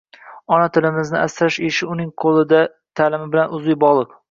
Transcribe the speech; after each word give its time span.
Ona 0.55 0.69
tilimizni 0.77 1.19
asrash 1.25 1.59
ishi 1.67 1.91
uning 1.97 2.11
taʼlimi 3.03 3.31
bilan 3.37 3.57
uzviy 3.61 3.81
bogʻliq. 3.89 4.19